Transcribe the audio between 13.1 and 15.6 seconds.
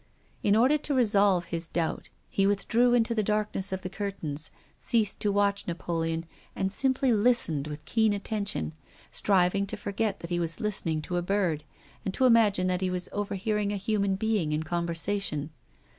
overhearing a human being in conversation.